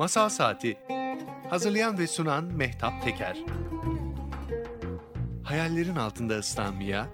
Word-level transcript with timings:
Masal 0.00 0.28
Saati 0.28 0.78
Hazırlayan 1.50 1.98
ve 1.98 2.06
sunan 2.06 2.44
Mehtap 2.44 3.04
Teker 3.04 3.36
Hayallerin 5.44 5.96
altında 5.96 6.38
ıslanmaya, 6.38 7.08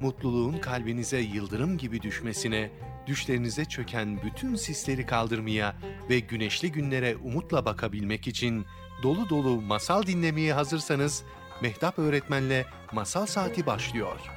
mutluluğun 0.00 0.58
kalbinize 0.58 1.18
yıldırım 1.18 1.78
gibi 1.78 2.02
düşmesine, 2.02 2.70
düşlerinize 3.06 3.64
çöken 3.64 4.22
bütün 4.22 4.54
sisleri 4.54 5.06
kaldırmaya 5.06 5.76
ve 6.10 6.20
güneşli 6.20 6.72
günlere 6.72 7.16
umutla 7.16 7.64
bakabilmek 7.64 8.26
için 8.26 8.66
dolu 9.02 9.28
dolu 9.28 9.60
masal 9.60 10.02
dinlemeye 10.02 10.52
hazırsanız 10.52 11.24
Mehtap 11.62 11.98
Öğretmen'le 11.98 12.64
Masal 12.92 13.26
Saati 13.26 13.66
başlıyor. 13.66 14.35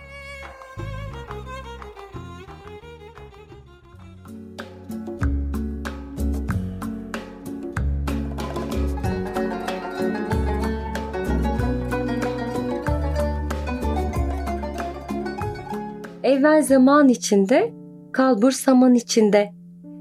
Evvel 16.30 16.62
zaman 16.62 17.10
içinde, 17.10 17.74
kalbur 18.14 18.52
saman 18.52 18.94
içinde. 18.94 19.52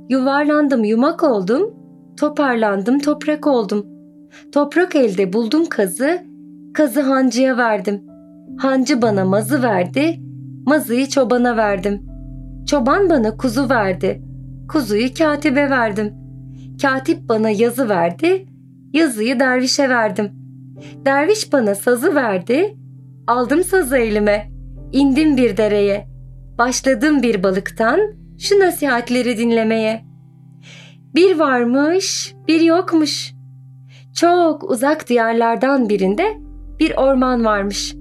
Yuvarlandım 0.08 0.84
yumak 0.84 1.22
oldum, 1.22 1.74
toparlandım 2.20 2.98
toprak 2.98 3.46
oldum. 3.46 3.86
Toprak 4.52 4.96
elde 4.96 5.32
buldum 5.32 5.66
kazı, 5.66 6.22
kazı 6.74 7.00
hancıya 7.00 7.56
verdim. 7.56 8.02
Hancı 8.58 9.02
bana 9.02 9.24
mazı 9.24 9.62
verdi, 9.62 10.20
mazıyı 10.66 11.06
çobana 11.06 11.56
verdim. 11.56 12.06
Çoban 12.66 13.10
bana 13.10 13.36
kuzu 13.36 13.70
verdi, 13.70 14.22
kuzuyu 14.72 15.14
katibe 15.18 15.70
verdim. 15.70 16.14
Katip 16.82 17.28
bana 17.28 17.50
yazı 17.50 17.88
verdi, 17.88 18.46
yazıyı 18.92 19.40
dervişe 19.40 19.88
verdim. 19.88 20.30
Derviş 21.06 21.52
bana 21.52 21.74
sazı 21.74 22.14
verdi, 22.14 22.76
aldım 23.26 23.64
sazı 23.64 23.96
elime, 23.96 24.50
indim 24.92 25.36
bir 25.36 25.56
dereye. 25.56 26.07
Başladım 26.58 27.22
bir 27.22 27.42
balıktan 27.42 28.00
şu 28.38 28.60
nasihatleri 28.60 29.38
dinlemeye. 29.38 30.04
Bir 31.14 31.38
varmış, 31.38 32.34
bir 32.48 32.60
yokmuş. 32.60 33.32
Çok 34.14 34.70
uzak 34.70 35.08
diyarlardan 35.08 35.88
birinde 35.88 36.24
bir 36.80 36.96
orman 36.96 37.44
varmış. 37.44 37.94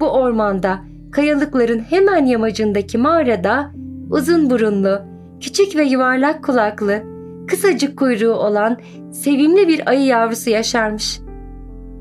Bu 0.00 0.08
ormanda 0.08 0.80
kayalıkların 1.12 1.78
hemen 1.78 2.26
yamacındaki 2.26 2.98
mağarada 2.98 3.72
uzun 4.10 4.50
burunlu, 4.50 5.00
küçük 5.40 5.76
ve 5.76 5.84
yuvarlak 5.84 6.44
kulaklı, 6.44 7.02
kısacık 7.48 7.98
kuyruğu 7.98 8.34
olan 8.34 8.78
sevimli 9.12 9.68
bir 9.68 9.88
ayı 9.88 10.04
yavrusu 10.04 10.50
yaşarmış. 10.50 11.20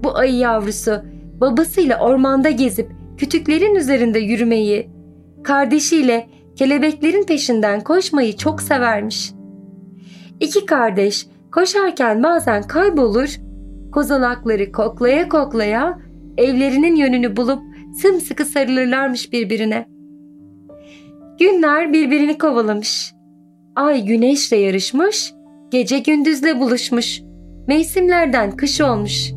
Bu 0.03 0.17
ayı 0.17 0.35
yavrusu 0.35 1.01
babasıyla 1.41 1.99
ormanda 1.99 2.49
gezip 2.49 2.91
kütüklerin 3.17 3.75
üzerinde 3.75 4.19
yürümeyi, 4.19 4.98
kardeşiyle 5.43 6.27
kelebeklerin 6.55 7.23
peşinden 7.23 7.81
koşmayı 7.83 8.37
çok 8.37 8.61
severmiş. 8.61 9.31
İki 10.39 10.65
kardeş 10.65 11.27
koşarken 11.51 12.23
bazen 12.23 12.63
kaybolur, 12.63 13.35
kozalakları 13.91 14.71
koklaya 14.71 15.29
koklaya 15.29 15.99
evlerinin 16.37 16.95
yönünü 16.95 17.37
bulup 17.37 17.59
sımsıkı 18.01 18.45
sarılırlarmış 18.45 19.33
birbirine. 19.33 19.85
Günler 21.39 21.93
birbirini 21.93 22.37
kovalamış. 22.37 23.13
Ay 23.75 24.05
güneşle 24.05 24.57
yarışmış, 24.57 25.33
gece 25.71 25.99
gündüzle 25.99 26.59
buluşmuş. 26.59 27.21
Mevsimlerden 27.67 28.51
kış 28.51 28.81
olmuş. 28.81 29.31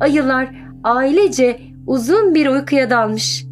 Ayılar 0.00 0.54
ailece 0.84 1.60
uzun 1.86 2.34
bir 2.34 2.46
uykuya 2.46 2.90
dalmış. 2.90 3.51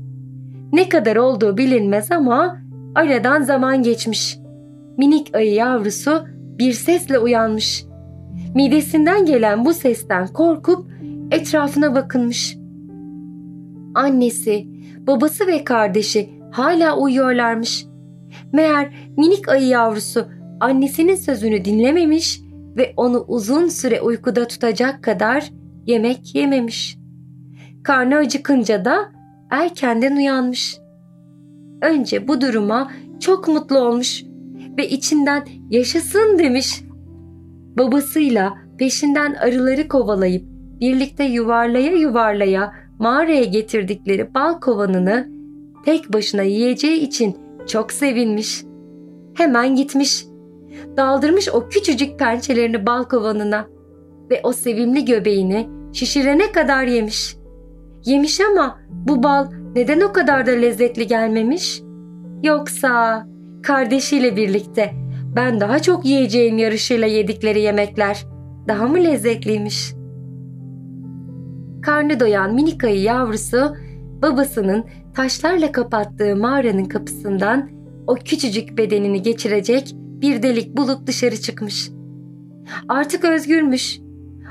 Ne 0.73 0.89
kadar 0.89 1.17
olduğu 1.17 1.57
bilinmez 1.57 2.13
ama 2.13 2.61
aradan 2.95 3.43
zaman 3.43 3.83
geçmiş. 3.83 4.39
Minik 4.99 5.35
ayı 5.35 5.53
yavrusu 5.53 6.25
bir 6.59 6.73
sesle 6.73 7.19
uyanmış. 7.19 7.85
Midesinden 8.55 9.27
gelen 9.27 9.65
bu 9.65 9.75
sesten 9.75 10.27
korkup 10.27 10.91
etrafına 11.31 11.95
bakınmış. 11.95 12.57
Annesi, 13.95 14.67
babası 15.07 15.47
ve 15.47 15.65
kardeşi 15.65 16.31
hala 16.51 16.97
uyuyorlarmış. 16.97 17.87
Meğer 18.53 18.93
minik 19.17 19.49
ayı 19.49 19.67
yavrusu 19.67 20.27
annesinin 20.61 21.15
sözünü 21.15 21.65
dinlememiş 21.65 22.41
ve 22.77 22.93
onu 22.97 23.25
uzun 23.29 23.69
süre 23.69 24.01
uykuda 24.01 24.49
tutacak 24.49 25.03
kadar 25.03 25.51
yemek 25.87 26.35
yememiş. 26.35 26.99
Karnı 27.83 28.17
acıkınca 28.17 28.85
da 28.85 29.13
erkenden 29.51 30.17
uyanmış. 30.17 30.79
Önce 31.83 32.29
bu 32.29 32.41
duruma 32.41 32.91
çok 33.21 33.49
mutlu 33.49 33.79
olmuş 33.79 34.25
ve 34.79 34.89
içinden 34.89 35.45
yaşasın 35.71 36.39
demiş. 36.39 36.83
Babasıyla 37.79 38.55
peşinden 38.79 39.35
arıları 39.35 39.89
kovalayıp 39.89 40.45
birlikte 40.81 41.25
yuvarlaya 41.25 41.93
yuvarlaya 41.93 42.73
mağaraya 42.99 43.45
getirdikleri 43.45 44.35
bal 44.35 44.61
kovanını 44.61 45.29
tek 45.85 46.13
başına 46.13 46.43
yiyeceği 46.43 47.01
için 47.01 47.37
çok 47.67 47.93
sevinmiş. 47.93 48.65
Hemen 49.35 49.77
gitmiş. 49.77 50.25
Daldırmış 50.97 51.49
o 51.49 51.69
küçücük 51.69 52.19
pençelerini 52.19 52.87
bal 52.87 53.05
kovanına 53.05 53.67
ve 54.31 54.41
o 54.43 54.53
sevimli 54.53 55.05
göbeğini 55.05 55.69
şişirene 55.93 56.53
kadar 56.53 56.85
yemiş. 56.85 57.40
Yemiş 58.05 58.41
ama 58.41 58.79
bu 58.91 59.23
bal 59.23 59.47
neden 59.75 60.01
o 60.01 60.13
kadar 60.13 60.47
da 60.47 60.51
lezzetli 60.51 61.07
gelmemiş? 61.07 61.83
Yoksa 62.43 63.27
kardeşiyle 63.63 64.37
birlikte 64.37 64.93
ben 65.37 65.61
daha 65.61 65.79
çok 65.79 66.05
yiyeceğim 66.05 66.59
yarışıyla 66.59 67.07
yedikleri 67.07 67.61
yemekler 67.61 68.27
daha 68.69 68.89
mı 68.89 68.97
lezzetliymiş? 68.97 69.95
Karnı 71.83 72.21
doyan 72.21 72.55
minik 72.55 72.85
ayı 72.85 73.01
yavrusu 73.01 73.77
babasının 74.23 74.85
taşlarla 75.15 75.73
kapattığı 75.73 76.37
mağaranın 76.37 76.85
kapısından 76.85 77.71
o 78.07 78.15
küçücük 78.15 78.79
bedenini 78.79 79.23
geçirecek 79.23 79.95
bir 79.95 80.43
delik 80.43 80.77
bulup 80.77 81.07
dışarı 81.07 81.37
çıkmış. 81.37 81.91
Artık 82.89 83.25
özgürmüş. 83.25 84.01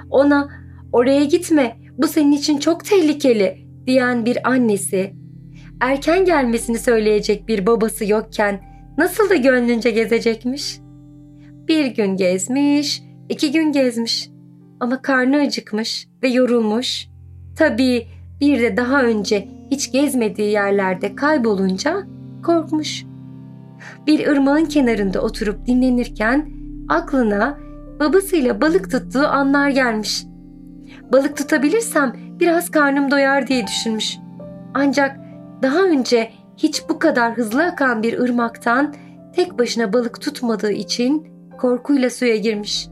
Ona 0.10 0.50
oraya 0.92 1.26
gitme 1.26 1.78
bu 2.02 2.08
senin 2.08 2.32
için 2.32 2.58
çok 2.58 2.86
tehlikeli 2.86 3.58
diyen 3.88 4.26
bir 4.26 4.50
annesi, 4.50 5.14
erken 5.82 6.26
gelmesini 6.26 6.80
söyleyecek 6.80 7.48
bir 7.48 7.66
babası 7.66 8.06
yokken 8.06 8.62
nasıl 8.98 9.30
da 9.30 9.36
gönlünce 9.36 9.92
gezecekmiş? 9.92 10.80
Bir 11.68 11.86
gün 11.86 12.18
gezmiş, 12.18 13.04
iki 13.30 13.52
gün 13.52 13.72
gezmiş 13.72 14.30
ama 14.80 15.02
karnı 15.02 15.38
acıkmış 15.38 16.08
ve 16.24 16.28
yorulmuş. 16.28 17.08
Tabii 17.58 18.08
bir 18.42 18.62
de 18.62 18.78
daha 18.78 19.04
önce 19.04 19.48
hiç 19.72 19.92
gezmediği 19.92 20.52
yerlerde 20.52 21.16
kaybolunca 21.16 22.04
korkmuş. 22.44 23.06
Bir 24.08 24.28
ırmağın 24.28 24.66
kenarında 24.66 25.22
oturup 25.22 25.66
dinlenirken 25.66 26.50
aklına 26.90 27.60
babasıyla 28.00 28.62
balık 28.62 28.92
tuttuğu 28.92 29.28
anlar 29.28 29.70
gelmiş. 29.70 30.29
Balık 31.12 31.38
tutabilirsem 31.38 32.16
biraz 32.40 32.70
karnım 32.72 33.12
doyar 33.12 33.48
diye 33.48 33.68
düşünmüş. 33.68 34.18
Ancak 34.74 35.20
daha 35.62 35.84
önce 35.84 36.32
hiç 36.58 36.84
bu 36.90 37.00
kadar 37.00 37.38
hızlı 37.38 37.64
akan 37.64 38.04
bir 38.04 38.20
ırmaktan 38.20 38.94
tek 39.36 39.60
başına 39.60 39.94
balık 39.94 40.22
tutmadığı 40.22 40.72
için 40.72 41.28
korkuyla 41.58 42.10
suya 42.10 42.36
girmiş. 42.36 42.88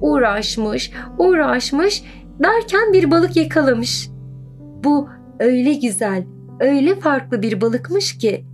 Uğraşmış, 0.00 0.92
uğraşmış 1.18 2.04
derken 2.42 2.92
bir 2.92 3.10
balık 3.10 3.36
yakalamış. 3.36 4.10
Bu 4.84 5.08
öyle 5.38 5.72
güzel, 5.72 6.24
öyle 6.60 6.94
farklı 6.94 7.42
bir 7.42 7.60
balıkmış 7.60 8.18
ki 8.18 8.44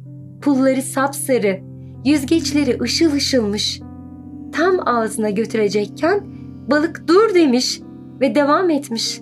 pulları 0.43 0.83
sapsarı, 0.83 1.61
yüzgeçleri 2.05 2.83
ışıl 2.83 3.13
ışılmış. 3.13 3.81
Tam 4.53 4.89
ağzına 4.89 5.31
götürecekken 5.31 6.21
balık 6.71 7.09
dur 7.09 7.35
demiş 7.35 7.81
ve 8.21 8.35
devam 8.35 8.71
etmiş. 8.71 9.21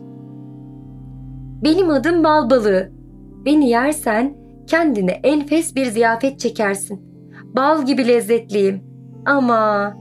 Benim 1.65 1.91
adım 1.91 2.25
bal 2.25 2.51
balığı. 2.51 2.91
Beni 3.45 3.69
yersen 3.69 4.37
kendine 4.67 5.11
enfes 5.11 5.77
bir 5.77 5.87
ziyafet 5.87 6.41
çekersin. 6.41 7.01
Bal 7.45 7.87
gibi 7.87 8.09
lezzetliyim. 8.09 8.83
Ama 9.27 9.95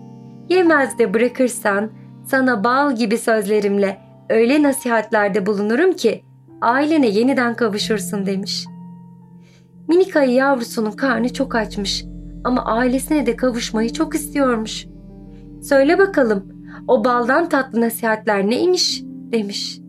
yemez 0.49 0.99
de 0.99 1.13
bırakırsan 1.13 1.91
sana 2.25 2.63
bal 2.63 2.95
gibi 2.95 3.17
sözlerimle 3.17 3.97
öyle 4.29 4.63
nasihatlerde 4.63 5.45
bulunurum 5.45 5.93
ki 5.93 6.23
ailene 6.61 7.07
yeniden 7.07 7.53
kavuşursun 7.53 8.25
demiş. 8.25 8.65
Minik 9.87 10.15
ayı 10.15 10.31
yavrusunun 10.31 10.91
karnı 10.91 11.33
çok 11.33 11.55
açmış 11.55 12.05
ama 12.43 12.65
ailesine 12.65 13.25
de 13.25 13.35
kavuşmayı 13.35 13.93
çok 13.93 14.15
istiyormuş. 14.15 14.85
Söyle 15.61 15.99
bakalım 15.99 16.60
o 16.87 17.03
baldan 17.03 17.49
tatlı 17.49 17.81
nasihatler 17.81 18.49
neymiş 18.49 19.03
demiş. 19.05 19.79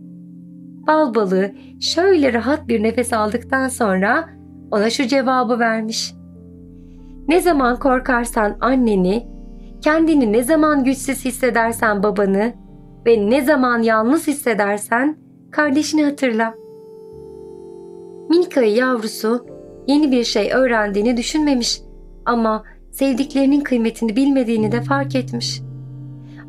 Bal 0.86 1.14
balığı 1.14 1.50
şöyle 1.80 2.32
rahat 2.32 2.68
bir 2.68 2.82
nefes 2.82 3.12
aldıktan 3.12 3.68
sonra 3.68 4.28
ona 4.70 4.90
şu 4.90 5.06
cevabı 5.06 5.58
vermiş. 5.58 6.14
Ne 7.28 7.40
zaman 7.40 7.78
korkarsan 7.78 8.56
anneni, 8.60 9.28
kendini 9.80 10.32
ne 10.32 10.42
zaman 10.42 10.84
güçsüz 10.84 11.24
hissedersen 11.24 12.02
babanı 12.02 12.52
ve 13.06 13.30
ne 13.30 13.42
zaman 13.42 13.82
yalnız 13.82 14.28
hissedersen 14.28 15.16
kardeşini 15.50 16.04
hatırla. 16.04 16.54
Minik 18.30 18.56
ayı 18.56 18.74
yavrusu 18.74 19.46
yeni 19.86 20.10
bir 20.10 20.24
şey 20.24 20.52
öğrendiğini 20.52 21.16
düşünmemiş 21.16 21.82
ama 22.24 22.64
sevdiklerinin 22.90 23.60
kıymetini 23.60 24.16
bilmediğini 24.16 24.72
de 24.72 24.80
fark 24.80 25.16
etmiş. 25.16 25.62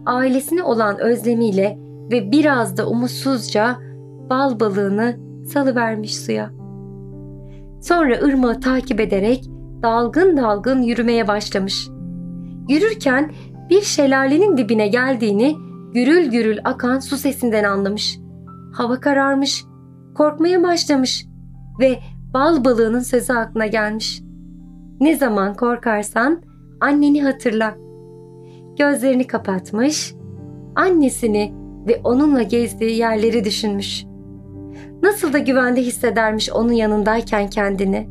Ailesine 0.06 0.64
olan 0.64 1.00
özlemiyle 1.00 1.80
ve 2.12 2.32
biraz 2.32 2.78
da 2.78 2.88
umutsuzca 2.88 3.78
bal 4.30 4.60
balığını 4.60 5.18
salıvermiş 5.46 6.18
suya. 6.18 6.50
Sonra 7.82 8.16
ırmağı 8.24 8.60
takip 8.60 9.00
ederek 9.00 9.44
dalgın 9.84 10.38
dalgın 10.38 10.82
yürümeye 10.82 11.28
başlamış. 11.28 11.88
Yürürken 12.70 13.32
bir 13.70 13.82
şelalenin 13.82 14.58
dibine 14.58 14.88
geldiğini 14.88 15.56
gürül 15.94 16.32
gürül 16.32 16.58
akan 16.64 17.00
su 17.00 17.18
sesinden 17.18 17.64
anlamış. 17.64 18.20
Hava 18.74 19.00
kararmış, 19.00 19.66
korkmaya 20.16 20.64
başlamış 20.64 21.26
ve 21.80 22.00
bal 22.34 22.66
balığının 22.66 23.00
sözü 23.00 23.34
aklına 23.34 23.68
gelmiş. 23.68 24.22
Ne 25.02 25.16
zaman 25.16 25.54
korkarsan 25.54 26.42
anneni 26.82 27.24
hatırla. 27.24 27.76
Gözlerini 28.78 29.28
kapatmış, 29.28 30.14
annesini 30.76 31.54
ve 31.88 32.02
onunla 32.04 32.42
gezdiği 32.42 32.98
yerleri 32.98 33.44
düşünmüş. 33.44 34.06
Nasıl 35.04 35.34
da 35.34 35.38
güvende 35.38 35.82
hissedermiş 35.82 36.52
onun 36.52 36.72
yanındayken 36.72 37.50
kendini. 37.50 38.08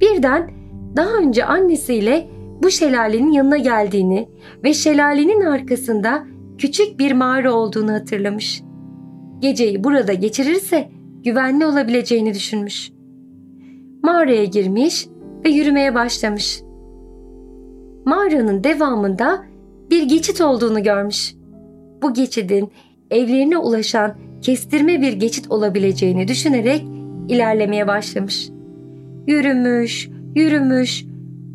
Birden 0.00 0.50
daha 0.96 1.16
önce 1.16 1.44
annesiyle 1.44 2.28
bu 2.62 2.70
şelalenin 2.70 3.32
yanına 3.32 3.56
geldiğini 3.56 4.28
ve 4.64 4.74
şelalenin 4.74 5.40
arkasında 5.40 6.26
küçük 6.58 6.98
bir 6.98 7.12
mağara 7.12 7.52
olduğunu 7.52 7.92
hatırlamış. 7.92 8.62
Geceyi 9.38 9.84
burada 9.84 10.12
geçirirse 10.12 10.88
güvenli 11.24 11.66
olabileceğini 11.66 12.34
düşünmüş. 12.34 12.92
Mağaraya 14.02 14.44
girmiş 14.44 15.08
ve 15.44 15.48
yürümeye 15.48 15.94
başlamış. 15.94 16.62
Mağaranın 18.04 18.64
devamında 18.64 19.44
bir 19.90 20.02
geçit 20.02 20.40
olduğunu 20.40 20.82
görmüş. 20.82 21.34
Bu 22.02 22.14
geçidin 22.14 22.72
evlerine 23.10 23.58
ulaşan 23.58 24.14
kestirme 24.42 25.00
bir 25.00 25.12
geçit 25.12 25.50
olabileceğini 25.50 26.28
düşünerek 26.28 26.84
ilerlemeye 27.28 27.88
başlamış. 27.88 28.48
Yürümüş, 29.26 30.08
yürümüş, 30.34 31.04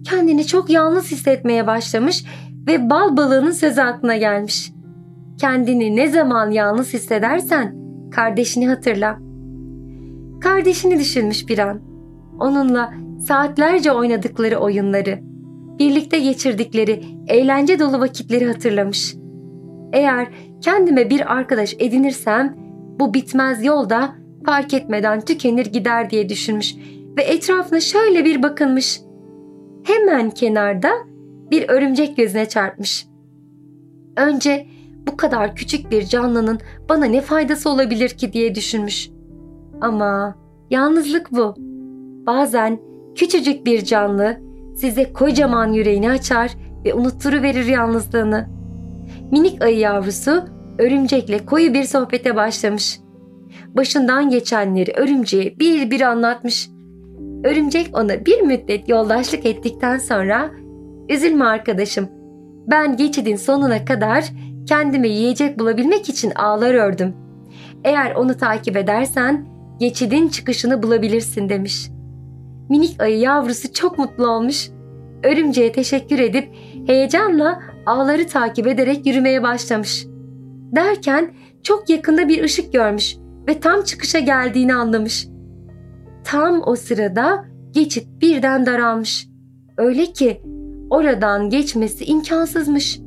kendini 0.04 0.48
çok 0.48 0.70
yalnız 0.70 1.12
hissetmeye 1.12 1.68
başlamış 1.68 2.26
ve 2.68 2.90
bal 2.90 3.18
balığının 3.18 3.52
sözü 3.52 3.82
aklına 3.82 4.18
gelmiş. 4.18 4.72
Kendini 5.38 5.96
ne 5.96 6.08
zaman 6.08 6.52
yalnız 6.52 6.94
hissedersen 6.94 7.76
kardeşini 8.12 8.68
hatırla. 8.68 9.20
Kardeşini 10.42 11.00
düşünmüş 11.00 11.48
bir 11.48 11.60
an. 11.60 11.82
Onunla 12.40 12.94
saatlerce 13.28 13.92
oynadıkları 13.92 14.58
oyunları, 14.58 15.20
birlikte 15.80 16.20
geçirdikleri 16.20 17.02
eğlence 17.28 17.80
dolu 17.80 18.00
vakitleri 18.00 18.46
hatırlamış. 18.46 19.16
Eğer 19.94 20.28
kendime 20.62 21.10
bir 21.10 21.34
arkadaş 21.34 21.76
edinirsem 21.80 22.56
bu 23.00 23.14
bitmez 23.14 23.66
yolda 23.66 24.16
fark 24.46 24.74
etmeden 24.74 25.22
tükenir 25.22 25.66
gider 25.66 26.10
diye 26.10 26.30
düşünmüş 26.30 26.76
ve 27.18 27.22
etrafına 27.24 27.80
şöyle 27.80 28.26
bir 28.26 28.44
bakınmış. 28.44 29.02
Hemen 29.84 30.30
kenarda 30.30 30.90
bir 31.52 31.70
örümcek 31.70 32.18
gözüne 32.18 32.50
çarpmış. 32.50 33.08
Önce 34.18 34.68
bu 35.08 35.18
kadar 35.18 35.56
küçük 35.56 35.92
bir 35.92 36.06
canlının 36.06 36.60
bana 36.90 37.06
ne 37.06 37.22
faydası 37.22 37.70
olabilir 37.70 38.10
ki 38.10 38.34
diye 38.34 38.56
düşünmüş. 38.56 39.10
Ama 39.82 40.36
yalnızlık 40.70 41.32
bu. 41.32 41.54
Bazen 42.26 42.80
küçücük 43.16 43.66
bir 43.66 43.86
canlı 43.86 44.38
size 44.76 45.14
kocaman 45.14 45.74
yüreğini 45.74 46.12
açar 46.12 46.52
ve 46.86 46.94
unutturuverir 46.94 47.66
yalnızlığını. 47.66 48.50
Minik 49.32 49.64
ayı 49.64 49.78
yavrusu 49.78 50.44
örümcekle 50.80 51.46
koyu 51.46 51.74
bir 51.74 51.84
sohbete 51.84 52.36
başlamış. 52.36 53.00
Başından 53.68 54.30
geçenleri 54.30 54.92
örümceğe 54.92 55.60
bir 55.60 55.92
bir 55.92 56.02
anlatmış. 56.02 56.70
Örümcek 57.44 57.98
ona 57.98 58.26
bir 58.26 58.42
müddet 58.42 58.90
yoldaşlık 58.90 59.46
ettikten 59.46 59.98
sonra 59.98 60.52
''Üzülme 61.10 61.46
arkadaşım, 61.46 62.10
ben 62.68 62.98
geçidin 62.98 63.36
sonuna 63.36 63.86
kadar 63.86 64.26
kendime 64.66 65.08
yiyecek 65.08 65.60
bulabilmek 65.60 66.10
için 66.10 66.32
ağlar 66.32 66.74
ördüm. 66.74 67.14
Eğer 67.84 68.16
onu 68.16 68.38
takip 68.38 68.78
edersen 68.78 69.48
geçidin 69.80 70.28
çıkışını 70.28 70.84
bulabilirsin.'' 70.84 71.50
demiş. 71.50 71.93
Minik 72.74 73.02
ayı 73.02 73.20
yavrusu 73.20 73.74
çok 73.74 73.98
mutlu 73.98 74.28
olmuş. 74.28 74.70
Örümceğe 75.24 75.72
teşekkür 75.72 76.20
edip 76.20 76.56
heyecanla 76.88 77.60
ağları 77.86 78.28
takip 78.28 78.68
ederek 78.68 79.06
yürümeye 79.06 79.44
başlamış. 79.44 80.06
Derken 80.76 81.34
çok 81.64 81.90
yakında 81.90 82.28
bir 82.28 82.44
ışık 82.44 82.74
görmüş 82.74 83.18
ve 83.48 83.60
tam 83.60 83.84
çıkışa 83.84 84.20
geldiğini 84.20 84.76
anlamış. 84.76 85.28
Tam 86.24 86.62
o 86.66 86.76
sırada 86.76 87.46
geçit 87.72 88.08
birden 88.22 88.66
daralmış. 88.66 89.28
Öyle 89.78 90.06
ki 90.06 90.42
oradan 90.90 91.50
geçmesi 91.50 92.06
imkansızmış. 92.06 93.00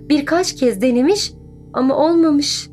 Birkaç 0.00 0.56
kez 0.56 0.82
denemiş 0.82 1.32
ama 1.72 1.96
olmamış. 1.96 2.70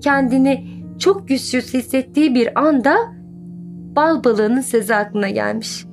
Kendini 0.00 0.66
çok 0.98 1.28
güçsüz 1.28 1.74
hissettiği 1.74 2.34
bir 2.34 2.60
anda 2.60 3.15
bal 3.96 4.24
balığının 4.24 4.60
sözü 4.60 4.94
aklına 4.94 5.28
gelmiş. 5.28 5.86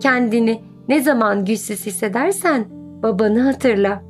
Kendini 0.00 0.62
ne 0.88 1.00
zaman 1.00 1.44
güçsüz 1.44 1.86
hissedersen 1.86 2.64
babanı 3.02 3.40
hatırla. 3.40 4.02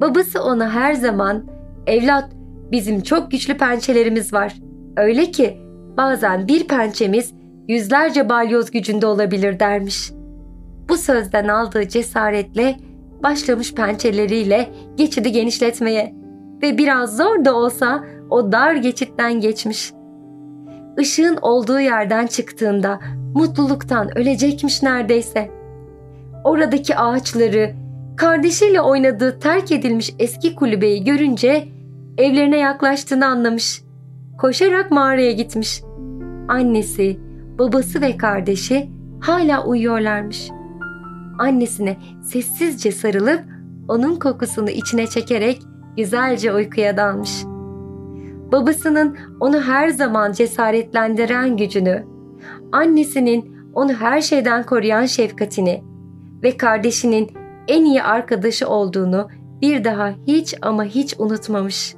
Babası 0.00 0.42
ona 0.42 0.70
her 0.70 0.94
zaman 0.94 1.44
evlat 1.86 2.30
bizim 2.72 3.00
çok 3.00 3.30
güçlü 3.30 3.56
pençelerimiz 3.56 4.32
var. 4.32 4.54
Öyle 4.96 5.30
ki 5.30 5.60
bazen 5.96 6.48
bir 6.48 6.68
pençemiz 6.68 7.34
yüzlerce 7.68 8.28
balyoz 8.28 8.70
gücünde 8.70 9.06
olabilir 9.06 9.60
dermiş. 9.60 10.12
Bu 10.88 10.96
sözden 10.96 11.48
aldığı 11.48 11.88
cesaretle 11.88 12.76
başlamış 13.22 13.74
pençeleriyle 13.74 14.68
geçidi 14.96 15.32
genişletmeye 15.32 16.14
ve 16.62 16.78
biraz 16.78 17.16
zor 17.16 17.44
da 17.44 17.56
olsa 17.56 18.04
o 18.30 18.52
dar 18.52 18.74
geçitten 18.74 19.40
geçmiş. 19.40 19.92
Işığın 20.98 21.38
olduğu 21.42 21.80
yerden 21.80 22.26
çıktığında 22.26 23.00
mutluluktan 23.34 24.18
ölecekmiş 24.18 24.82
neredeyse. 24.82 25.50
Oradaki 26.44 26.96
ağaçları, 26.96 27.74
kardeşiyle 28.16 28.80
oynadığı 28.80 29.38
terk 29.38 29.72
edilmiş 29.72 30.14
eski 30.18 30.54
kulübeyi 30.54 31.04
görünce 31.04 31.68
evlerine 32.18 32.58
yaklaştığını 32.58 33.26
anlamış. 33.26 33.82
Koşarak 34.38 34.90
mağaraya 34.90 35.32
gitmiş. 35.32 35.82
Annesi, 36.48 37.18
babası 37.58 38.00
ve 38.00 38.16
kardeşi 38.16 38.90
hala 39.20 39.64
uyuyorlarmış. 39.64 40.50
Annesine 41.38 41.96
sessizce 42.22 42.92
sarılıp 42.92 43.40
onun 43.88 44.16
kokusunu 44.16 44.70
içine 44.70 45.06
çekerek 45.06 45.62
güzelce 45.96 46.54
uykuya 46.54 46.96
dalmış. 46.96 47.44
Babasının 48.52 49.16
onu 49.40 49.60
her 49.60 49.88
zaman 49.88 50.32
cesaretlendiren 50.32 51.56
gücünü, 51.56 52.04
annesinin 52.72 53.56
onu 53.74 53.92
her 53.92 54.20
şeyden 54.20 54.62
koruyan 54.62 55.06
şefkatini 55.06 55.82
ve 56.42 56.56
kardeşinin 56.56 57.30
en 57.68 57.84
iyi 57.84 58.02
arkadaşı 58.02 58.68
olduğunu 58.68 59.28
bir 59.62 59.84
daha 59.84 60.14
hiç 60.26 60.54
ama 60.62 60.84
hiç 60.84 61.14
unutmamış. 61.18 61.94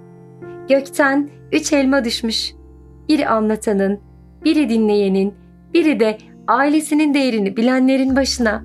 Gökten 0.68 1.30
üç 1.52 1.72
elma 1.72 2.04
düşmüş. 2.04 2.54
Biri 3.08 3.28
anlatanın, 3.28 4.00
biri 4.44 4.68
dinleyenin, 4.68 5.34
biri 5.74 6.00
de 6.00 6.18
ailesinin 6.48 7.14
değerini 7.14 7.56
bilenlerin 7.56 8.16
başına. 8.16 8.64